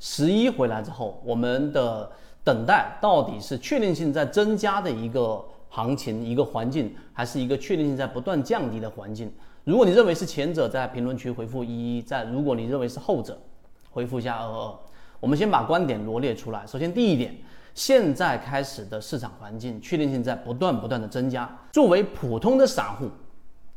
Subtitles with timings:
[0.00, 2.10] 十一回来之后，我们的
[2.44, 9.30] 等待到底是确定性在增加的一个行情、一个环境，还是一个确定性在不断降低的环境？
[9.64, 13.38] 如果你认为是前者，在评论区回复一一；在如果你认为是后者，
[13.90, 14.74] 回复一下二二。
[15.20, 16.66] 我们先把观点罗列出来。
[16.66, 17.36] 首先，第一点，
[17.74, 21.50] 现在开始的市场环境确定性在不断不断的增加。
[21.72, 23.10] 作为普通的散户，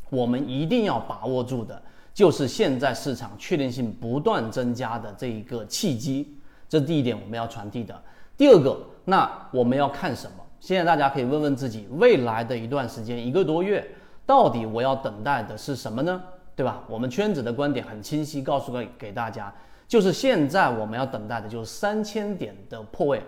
[0.09, 1.81] 我们一定要把握住的
[2.14, 6.38] 就是现在市场确定性不断增加的这一个契机。
[6.68, 8.02] 这是第一点，我们要传递的。
[8.38, 10.38] 第二个，那我们要看什么？
[10.59, 13.85] 现在大家可以问问自己，未来的一段时间，一个多月。
[14.26, 16.21] 到底我要等待的是什么呢？
[16.55, 16.84] 对吧？
[16.88, 19.54] 我们圈子的观点很清晰，告诉给给大家，
[19.88, 23.21] 就是现在我们要等待的就是三千点的破位。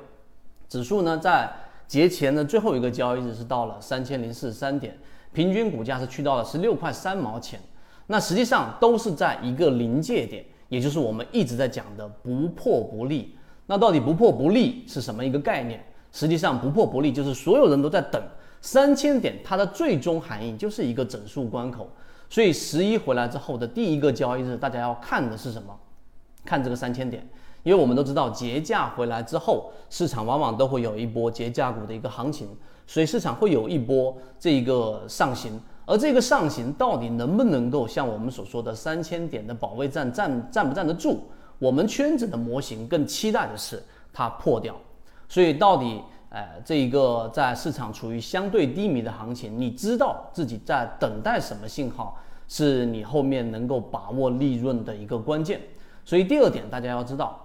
[0.70, 1.52] 指数呢，在
[1.88, 4.98] 节前的最后一个交易日是到了三千零四十三点，
[5.34, 7.60] 平均股价是去到了十六块三毛钱。
[8.14, 13.36] 那实际上都是在一个临界点，也就是我们一直在讲的不破不立。
[13.66, 15.84] 那到底不破不立是什么一个概念？
[16.12, 18.22] 实际上不破不立就是所有人都在等。
[18.62, 21.90] 三千点，它的最终含义就是一个整数关口，
[22.30, 25.76] 所以十一回来之后的第一个交易日，大家要看的是什么？
[26.46, 27.28] 看这个三千点，
[27.64, 32.48] 因为我们都知道节假回来之后，市场往往都会有一波节假股的一个行情，
[32.86, 41.20] 所以市场会有一波这一个上行，而这个上行到底能不能够像我们所说的三千点的保卫战站站不站得住？
[41.60, 43.82] 我们圈子的模型更期待的是
[44.12, 44.76] 它破掉，
[45.28, 46.02] 所以到底。
[46.36, 55.62] 呃，这一个在市场处于相对低迷的行情，你知道自己在等待什么信号，是你后面能够把握利润的一个关键。
[56.04, 57.40] 所以第二点，大家要知道，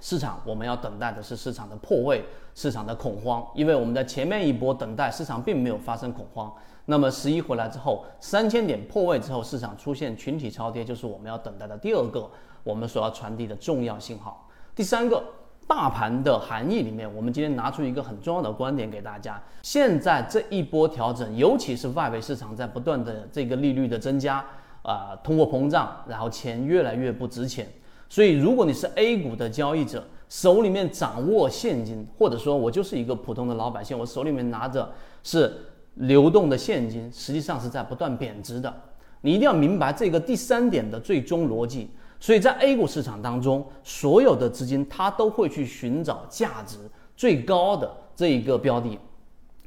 [0.00, 6.52] 市场我们要等待的是市场的破位，市场的恐慌，因为我们在前面一波等待市场并没有发生恐慌。
[6.86, 12.30] 那么十一回来之后，三千点破位之后，市场出现群体超跌，就是我们要等待的第二个
[12.64, 14.48] 我们所要传递的重要信号。
[14.74, 15.22] 第三个。
[15.66, 19.38] 大盘的含义里面，我们今天拿出一个很重要的观点给大家。
[19.60, 24.42] 现在这一波调整，尤其是外围市场在不断的这个利率的增加，
[24.80, 27.70] 啊，通货膨胀，然后钱越来越不值钱。
[28.08, 34.90] 所以，如果你是 A 股的交易者，手里面掌握现金，或者说我就是一个普通的老百姓，我手里面拿着
[35.22, 35.52] 是
[35.94, 38.74] 流动的现金，实际上是在不断贬值的。
[39.20, 41.90] 你一定要明白这个第三点的最终逻辑。
[42.20, 46.76] 所以在 A 股市场当中，所有的资金它都会去寻找价值
[47.16, 48.98] 最高的这一个标的，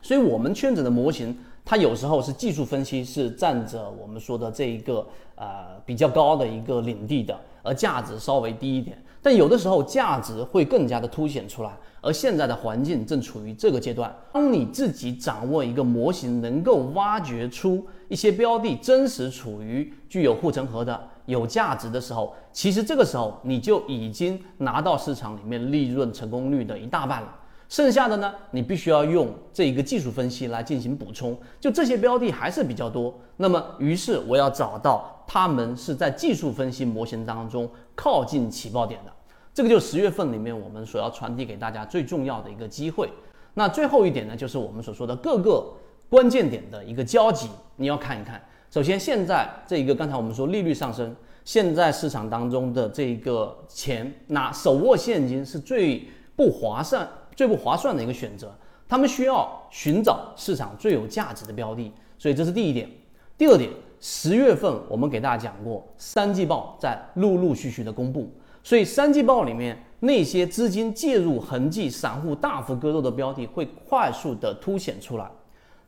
[0.01, 11.71] 所以我们圈子的模型，它有时候是技术分析是占着我们说的这一个呃比较高的一个领地的，而价值稍微低一点，但有的时候价值会更加的凸显出来。
[12.01, 20.99] 而现在的环境正处于这个阶段，当你自己掌握一个模型，能够挖掘出一些标的真实处于具有护城河的。
[21.27, 27.35] 有价值的时候，其实这个时候你就已经拿到市场里面利润成功率的一大半了。
[27.71, 31.39] 剩下的呢，你必须要用这一个技术分析来进行补充。
[31.57, 39.11] 就这些标的还是比较多，那么于是我要找到他们是在技术分析模型当中靠近起爆点的。
[39.53, 43.09] 这个就十月份里面我们所要传递给大家最重要的一个机会。
[43.53, 45.65] 那最后一点呢，就是我们所说的各个
[46.09, 48.43] 关键点的一个交集，你要看一看。
[48.69, 51.15] 首先，现在这一个刚才我们说利率上升，
[51.45, 56.05] 现在市场当中的这一个钱拿手握现金是最
[56.35, 58.53] 不划算、最不划算的一个选择。
[58.87, 62.89] 他们需要寻找市场最有价值的标的，所以这是第一点。
[63.37, 63.69] 第二点，
[63.99, 68.29] 十月份我们给大家讲过，三季报在陆陆续续的公布，
[68.61, 75.31] 所以三季报里面那些资金介入痕迹、散户大幅割肉的标的会快速的凸显出来。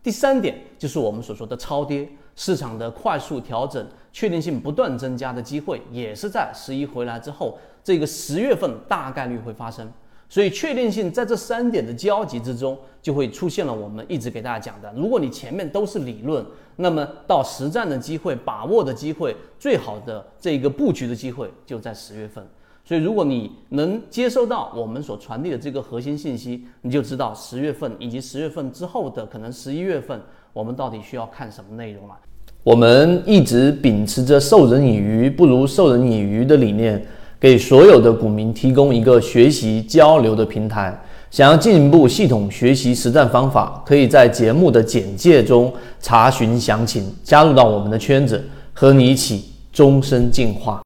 [0.01, 2.07] 第三点就是我们所说的超跌。
[2.35, 9.87] 市场的快速调整，确定性不断增加的机会，也是在十一回来之后，这个十月份大概率会发生。
[10.33, 16.43] 所以确定性在这三点的交集之中，就会出现了我们一直给大家讲的：如果你前面都是理论，
[16.75, 22.43] 那么到实战的机会、把握的机会，最好的这个布局的机会就在十月份。
[22.83, 30.19] 所以如果你能接收到我们所传递的这个核心信息，你就知道十月份以及十月份之后的可能十一月份。
[30.51, 32.15] 我们到底需要看什么内容了？
[32.63, 37.05] 我们一直秉持着授人以鱼不如授人以渔的理念，
[37.43, 40.97] 给所有的股民提供一个学习交流的平台。
[41.29, 45.69] 想要进一步系统学习实战方法，可以在节目的简介中
[45.99, 48.41] 查询详情，加入到我们的圈子，
[48.71, 49.43] 和你一起
[49.73, 50.81] 终身进化。